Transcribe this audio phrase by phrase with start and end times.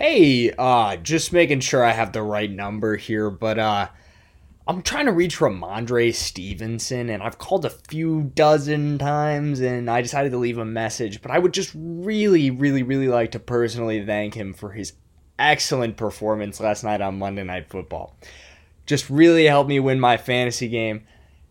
[0.00, 3.88] Hey, uh, just making sure I have the right number here, but uh,
[4.66, 10.00] I'm trying to reach Rhamondre Stevenson, and I've called a few dozen times, and I
[10.00, 11.20] decided to leave a message.
[11.20, 14.94] But I would just really, really, really like to personally thank him for his
[15.38, 18.16] excellent performance last night on Monday Night Football.
[18.86, 21.04] Just really helped me win my fantasy game,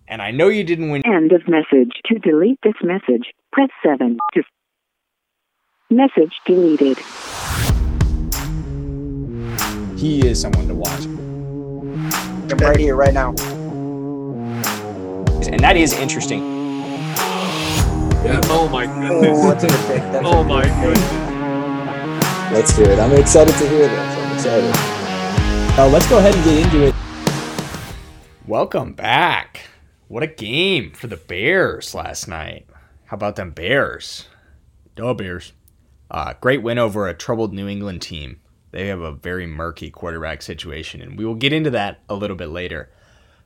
[0.08, 1.04] and I know you didn't win.
[1.06, 1.92] End of message.
[2.06, 4.18] To delete this message, press 7.
[4.34, 4.44] To
[5.92, 6.98] message deleted.
[10.00, 11.04] He is someone to watch.
[11.04, 13.32] I'm right here, right now.
[15.52, 16.40] And that is interesting.
[18.24, 18.40] Yeah.
[18.46, 19.44] Oh my Oh, goodness.
[19.44, 19.68] that's a.
[19.68, 22.54] That's Oh my goodness.
[22.54, 22.98] Let's hear it.
[23.00, 24.00] I'm excited to hear this.
[24.18, 24.74] I'm excited.
[25.78, 26.96] Uh, let's go ahead and get into it.
[28.48, 29.64] Welcome back.
[30.08, 32.68] What a game for the Bears last night.
[33.08, 34.28] How about them Bears?
[34.96, 35.52] Duh, Bears.
[36.10, 38.40] Uh, great win over a troubled New England team.
[38.72, 42.36] They have a very murky quarterback situation, and we will get into that a little
[42.36, 42.90] bit later.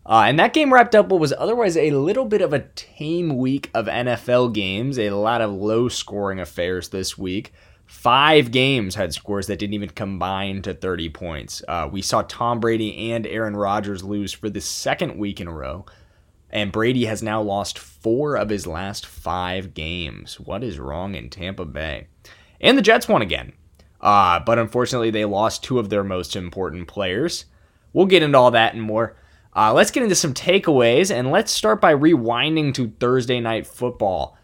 [0.06, 3.38] Uh, and that game wrapped up what was otherwise a little bit of a tame
[3.38, 7.54] week of NFL games, a lot of low scoring affairs this week.
[7.86, 11.64] Five games had scores that didn't even combine to 30 points.
[11.68, 15.54] Uh, we saw Tom Brady and Aaron Rodgers lose for the second week in a
[15.54, 15.86] row,
[16.50, 20.40] and Brady has now lost four of his last five games.
[20.40, 22.08] What is wrong in Tampa Bay?
[22.60, 23.54] And the Jets won again.
[24.04, 27.46] Uh, but unfortunately, they lost two of their most important players.
[27.94, 29.16] We'll get into all that and more.
[29.56, 34.38] Uh, let's get into some takeaways, and let's start by rewinding to Thursday night football.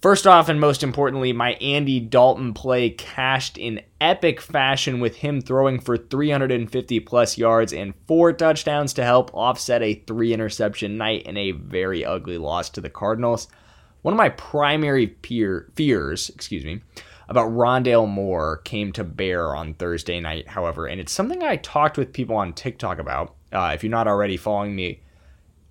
[0.00, 5.40] First off, and most importantly, my Andy Dalton play cashed in epic fashion with him
[5.40, 11.22] throwing for 350 plus yards and four touchdowns to help offset a three interception night
[11.26, 13.48] and a very ugly loss to the Cardinals.
[14.02, 16.82] One of my primary peer, fears, excuse me,
[17.28, 21.96] about Rondale Moore came to bear on Thursday night, however, and it's something I talked
[21.96, 23.34] with people on TikTok about.
[23.52, 25.02] Uh, if you're not already following me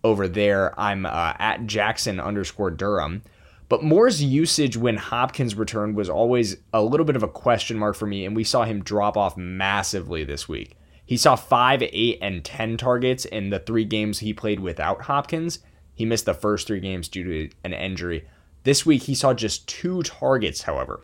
[0.03, 3.23] over there, I'm uh, at Jackson underscore Durham.
[3.69, 7.95] But Moore's usage when Hopkins returned was always a little bit of a question mark
[7.95, 10.77] for me, and we saw him drop off massively this week.
[11.05, 15.59] He saw 5, 8, and 10 targets in the three games he played without Hopkins.
[15.95, 18.27] He missed the first three games due to an injury.
[18.63, 21.01] This week, he saw just two targets, however.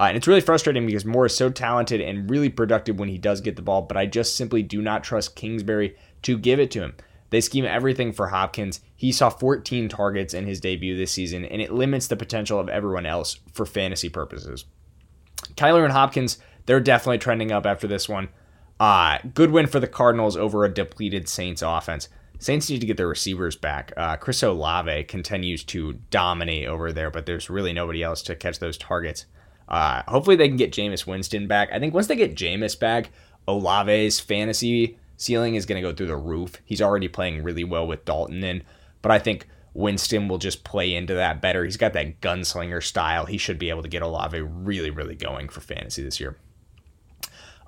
[0.00, 3.18] Uh, and it's really frustrating because Moore is so talented and really productive when he
[3.18, 6.70] does get the ball, but I just simply do not trust Kingsbury to give it
[6.70, 6.94] to him.
[7.28, 8.80] They scheme everything for Hopkins.
[8.96, 12.70] He saw 14 targets in his debut this season, and it limits the potential of
[12.70, 14.64] everyone else for fantasy purposes.
[15.54, 18.30] Kyler and Hopkins, they're definitely trending up after this one.
[18.80, 22.08] Uh, good win for the Cardinals over a depleted Saints offense.
[22.38, 23.92] Saints need to get their receivers back.
[23.98, 28.60] Uh, Chris Olave continues to dominate over there, but there's really nobody else to catch
[28.60, 29.26] those targets.
[29.70, 31.70] Uh, hopefully they can get Jameis Winston back.
[31.72, 33.10] I think once they get Jameis back,
[33.46, 36.56] Olave's fantasy ceiling is going to go through the roof.
[36.64, 38.62] He's already playing really well with Dalton in,
[39.02, 41.64] but I think Winston will just play into that better.
[41.64, 43.26] He's got that gunslinger style.
[43.26, 46.36] He should be able to get Olave really, really going for fantasy this year.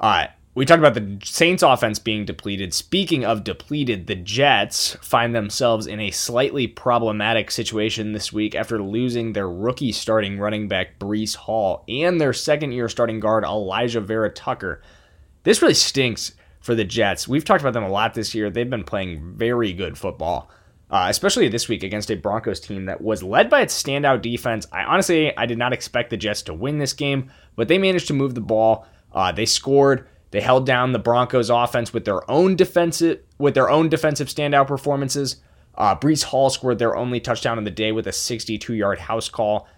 [0.00, 2.74] Uh, we talked about the Saints offense being depleted.
[2.74, 8.82] Speaking of depleted, the Jets find themselves in a slightly problematic situation this week after
[8.82, 14.02] losing their rookie starting running back Breece Hall and their second year starting guard Alijah
[14.02, 14.82] Vera-Tucker.
[15.42, 17.26] This really stinks for the Jets.
[17.26, 18.50] We've talked about them a lot this year.
[18.50, 20.50] They've been playing very good football.
[20.90, 24.66] Uh, especially this week against a Broncos team that was led by its standout defense.
[24.70, 28.08] I honestly I did not expect the Jets to win this game, but they managed
[28.08, 28.86] to move the ball.
[29.10, 30.06] Uh, they scored.
[30.32, 34.66] They held down the Broncos offense with their own defensive with their own defensive standout
[34.66, 35.36] performances.
[35.74, 39.68] Uh, Breece Hall scored their only touchdown of the day with a 62-yard house call.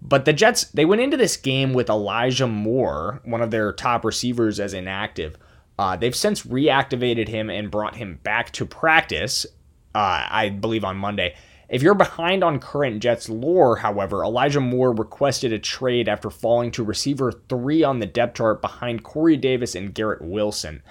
[0.00, 4.04] But the Jets they went into this game with Elijah Moore, one of their top
[4.04, 5.38] receivers, as inactive.
[5.78, 9.46] Uh, they've since reactivated him and brought him back to practice.
[9.94, 11.36] Uh, I believe on Monday.
[11.68, 16.70] If you're behind on current Jets lore, however, Elijah Moore requested a trade after falling
[16.72, 20.82] to receiver three on the depth chart behind Corey Davis and Garrett Wilson.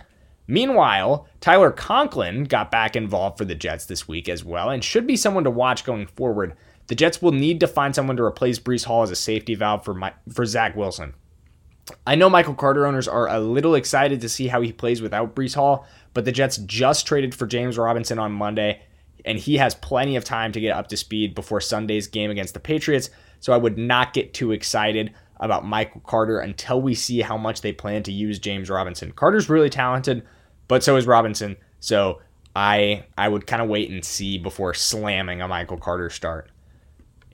[0.47, 5.07] Meanwhile, Tyler Conklin got back involved for the Jets this week as well and should
[5.07, 6.56] be someone to watch going forward.
[6.88, 9.85] The Jets will need to find someone to replace Breece Hall as a safety valve
[9.85, 11.13] for, my, for Zach Wilson.
[12.06, 15.35] I know Michael Carter owners are a little excited to see how he plays without
[15.35, 18.81] Breece Hall, but the Jets just traded for James Robinson on Monday,
[19.25, 22.53] and he has plenty of time to get up to speed before Sunday's game against
[22.53, 23.09] the Patriots.
[23.39, 27.62] So I would not get too excited about Michael Carter until we see how much
[27.62, 29.12] they plan to use James Robinson.
[29.12, 30.23] Carter's really talented,
[30.68, 31.57] but so is Robinson.
[31.79, 32.21] So
[32.56, 36.51] I I would kind of wait and see before slamming a Michael Carter start.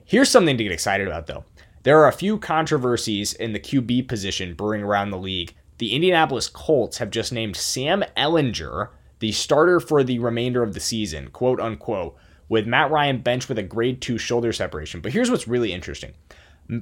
[0.04, 1.44] Here's something to get excited about though.
[1.82, 6.48] There are a few controversies in the QB position brewing around the league the Indianapolis
[6.48, 8.88] Colts have just named Sam Ehlinger
[9.18, 12.16] the starter for the remainder of the season, quote unquote,
[12.48, 15.00] with Matt Ryan benched with a grade two shoulder separation.
[15.00, 16.14] But here's what's really interesting.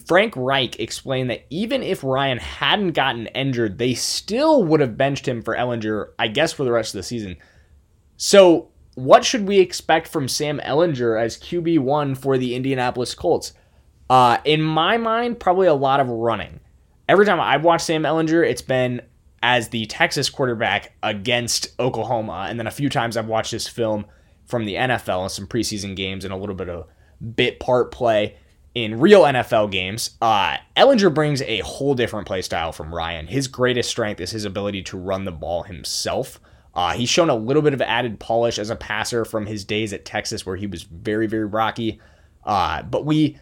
[0.05, 5.29] Frank Reich explained that even if Ryan hadn't gotten injured, they still would have benched
[5.29, 7.37] him for Ehlinger, I guess, for the rest of the season.
[8.17, 13.53] So, what should we expect from Sam Ehlinger as QB1 for the Indianapolis Colts?
[14.11, 16.61] Uh, in my mind, probably a lot of running.
[17.09, 19.03] Every time I've watched Sam Ehlinger, it's been
[19.43, 22.47] as the Texas quarterback against Oklahoma.
[22.49, 24.07] And then a few times I've watched this film
[24.45, 26.87] from the NFL and some preseason games and a little bit of
[27.35, 28.37] bit part play
[28.75, 30.11] in real NFL games.
[30.21, 33.27] Uh, Ehlinger brings a whole different play style from Ryan.
[33.27, 36.39] His greatest strength is his ability to run the ball himself.
[36.75, 39.95] Uh, he's shown a little bit of added polish as a passer from his days
[39.95, 41.99] at Texas, where he was very, very rocky.
[42.45, 43.39] Uh, but we,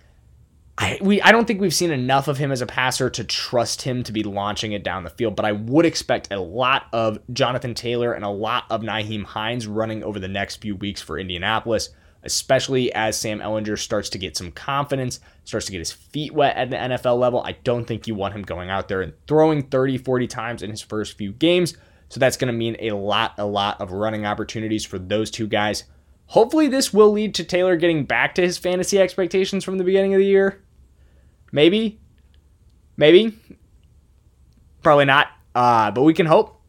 [0.76, 3.82] I, we, I don't think we've seen enough of him as a passer to trust
[3.82, 5.36] him to be launching it down the field.
[5.36, 9.66] But I would expect a lot of Jonathan Taylor and a lot of Nyheim Hines
[9.68, 11.90] running over the next few weeks for Indianapolis
[12.24, 16.56] especially as Sam Ehlinger starts to get some confidence, starts to get his feet wet
[16.56, 17.42] at the NFL level.
[17.42, 20.70] I don't think you want him going out there and throwing 30, 40 times in
[20.70, 21.76] his first few games.
[22.08, 25.46] So that's going to mean a lot, a lot of running opportunities for those two
[25.46, 25.84] guys.
[26.26, 30.14] Hopefully, this will lead to Taylor getting back to his fantasy expectations from the beginning
[30.14, 30.62] of the year.
[31.52, 32.00] Maybe.
[32.96, 33.38] Maybe.
[34.82, 35.28] Probably not.
[35.54, 36.60] Uh, but we can hope.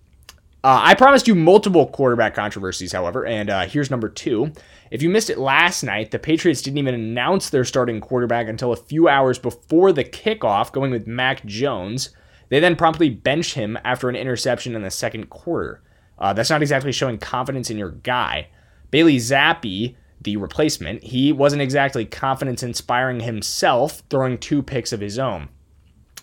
[0.64, 4.52] Uh, I promised you multiple quarterback controversies, however, and uh, here's number two.
[4.90, 8.74] If you missed it last night, the Patriots didn't even announce their starting quarterback until
[8.74, 12.10] a few hours before the kickoff, going with Mac Jones.
[12.50, 15.84] They then promptly benched him after an interception in the second quarter.
[16.18, 18.48] Uh, that's not exactly showing confidence in your guy.
[18.92, 25.20] Bailey Zappe, the replacement, he wasn't exactly confidence inspiring himself, throwing two picks of his
[25.20, 25.50] own.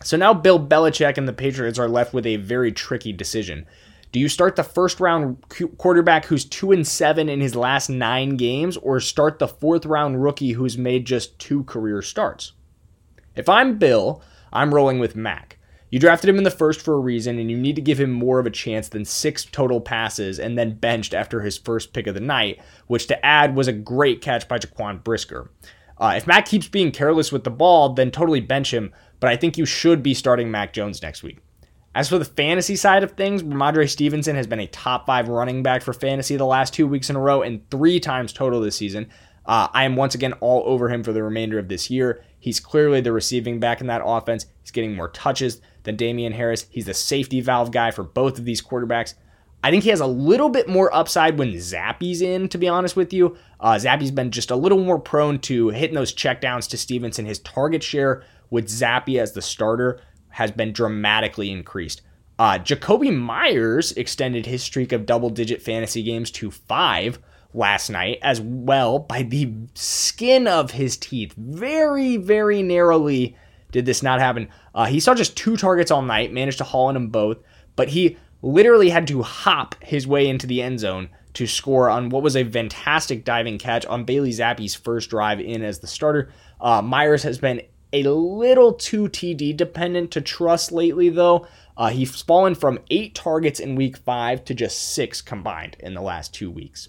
[0.03, 3.67] So now Bill Belichick and the Patriots are left with a very tricky decision.
[4.11, 5.43] Do you start the first round
[5.79, 10.23] quarterback who's 2 and 7 in his last 9 games or start the fourth round
[10.23, 12.53] rookie who's made just 2 career starts?
[13.35, 14.23] If I'm Bill,
[14.53, 15.59] I'm rolling with Mac.
[15.93, 18.11] You drafted him in the first for a reason, and you need to give him
[18.11, 22.07] more of a chance than six total passes and then benched after his first pick
[22.07, 25.51] of the night, which to add was a great catch by Jaquan Brisker.
[25.99, 28.91] Uh, if Mac keeps being careless with the ball, then totally bench him,
[29.21, 31.41] but I think you should be starting Mac Jones next week.
[31.95, 35.63] As for the fantasy side of things, Rhamondre Stevenson has been a top five running
[35.63, 38.77] back for fantasy the last two weeks in a row and three times total this
[38.77, 39.11] season.
[39.45, 42.25] Uh, I am once again all over him for the remainder of this year.
[42.39, 44.47] He's clearly the receiving back in that offense.
[44.63, 46.67] He's getting more touches than Damien Harris.
[46.71, 49.15] He's the safety valve guy for both of these quarterbacks.
[49.65, 52.97] I think he has a little bit more upside when Zappe's in, to be honest
[52.97, 53.37] with you.
[53.61, 57.27] Uh, Zappe's been just a little more prone to hitting those checkdowns to Stevenson.
[57.27, 60.01] His target share with Zappe as the starter
[60.31, 62.03] has been dramatically increased.
[62.39, 67.21] Uh, Jakobi Meyers extended his streak of double digit fantasy games to five
[67.55, 71.35] last night as well by the skin of his teeth.
[71.37, 73.37] Very, very narrowly
[73.71, 74.49] did this not happen.
[74.75, 77.39] Uh, he saw just two targets all night, managed to haul in them both,
[77.77, 82.11] but he literally had to hop his way into the end zone to score on
[82.11, 86.31] what was a fantastic diving catch on Bailey Zappe's first drive in as the starter.
[86.61, 87.63] Uh, Meyers has been
[87.93, 91.47] a little too TD dependent to trust lately, though.
[91.77, 96.03] Uh, he's fallen from eight targets in week five to just six combined in the
[96.03, 96.89] last two weeks.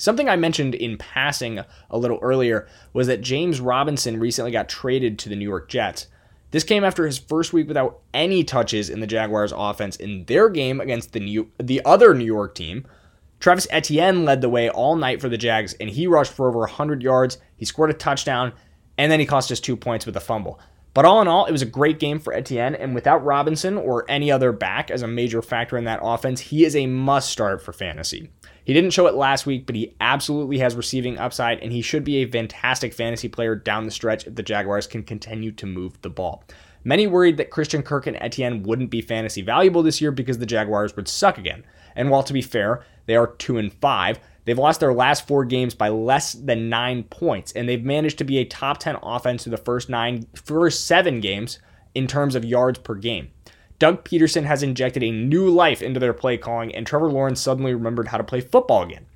[0.00, 5.18] Something I mentioned in passing a little earlier was that James Robinson recently got traded
[5.18, 6.06] to the New York Jets.
[6.52, 10.48] This came after his first week without any touches in the Jaguars' offense in their
[10.48, 12.86] game against the new the other New York team.
[13.40, 16.60] Travis Etienne led the way all night for the Jags, and he rushed for over
[16.60, 17.36] 100 yards.
[17.58, 18.54] He scored a touchdown,
[18.96, 20.58] and then he cost us two points with a fumble.
[20.94, 24.10] But all in all, it was a great game for Etienne, and without Robinson or
[24.10, 27.62] any other back as a major factor in that offense, he is a must start
[27.62, 28.30] for fantasy.
[28.64, 32.04] He didn't show it last week, but he absolutely has receiving upside, and he should
[32.04, 36.00] be a fantastic fantasy player down the stretch if the Jaguars can continue to move
[36.02, 36.44] the ball.
[36.84, 40.46] Many worried that Christian Kirk and Etienne wouldn't be fantasy valuable this year because the
[40.46, 41.64] Jaguars would suck again.
[41.94, 45.44] And while to be fair, they are 2 and 5, They've lost their last four
[45.44, 49.44] games by less than nine points, and they've managed to be a top 10 offense
[49.44, 51.58] through the first nine, first seven games
[51.94, 53.30] in terms of yards per game.
[53.80, 57.72] Doug Pederson has injected a new life into their play calling, and Trevor Lawrence suddenly
[57.72, 59.06] remembered how to play football again.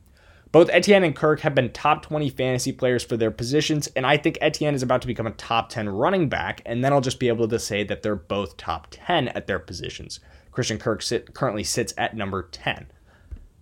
[0.53, 4.17] Both Etienne and Kirk have been top 20 fantasy players for their positions, and I
[4.17, 7.21] think Etienne is about to become a top 10 running back, and then I'll just
[7.21, 10.21] be able to say that they're both top 10 at their positions.
[10.51, 12.87] Christian Kirk sit, currently sits at number 10.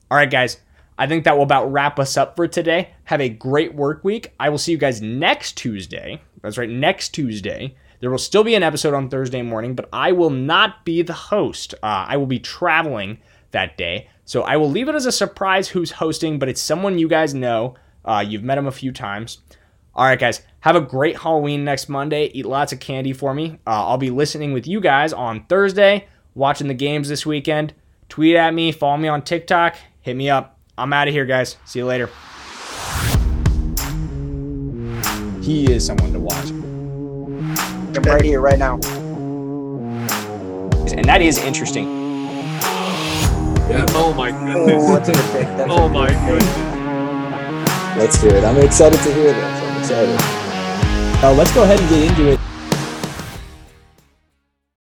[0.09, 0.61] All right, guys,
[0.99, 2.91] I think that will about wrap us up for today.
[3.05, 4.35] Have a great work week.
[4.39, 6.21] I will see you guys next Tuesday.
[6.43, 7.75] That's right, next Tuesday.
[8.03, 11.13] There will still be an episode on Thursday morning, but I will not be the
[11.13, 11.73] host.
[11.85, 13.19] Uh, I will be traveling
[13.53, 14.09] that day.
[14.25, 17.33] So I will leave it as a surprise who's hosting, but it's someone you guys
[17.33, 17.77] know.
[18.05, 19.39] Uh, you've met him a few times.
[19.95, 22.25] All right, guys, have a great Halloween next Monday.
[22.35, 23.61] Eat lots of candy for me.
[23.69, 27.73] Uh, I'll be listening with you guys on Thursday, watching the games this weekend.
[28.09, 30.59] Tweet at me, follow me on TikTok, hit me up.
[30.77, 31.57] I'm out of here, guys.
[31.67, 32.11] See you later.
[35.41, 36.72] He is someone to watch.
[37.95, 38.75] I'm right here, right now.
[40.95, 41.85] And that is interesting.
[43.69, 43.87] Yeah.
[43.91, 44.87] Oh my Oh, goodness.
[44.89, 45.47] that's a good pick.
[45.57, 46.19] That's Oh good my pick.
[46.41, 47.99] goodness.
[47.99, 48.45] Let's hear it.
[48.45, 49.63] I'm excited to hear this.
[49.63, 50.19] I'm excited.
[51.25, 52.41] Uh, let's go ahead and get into it.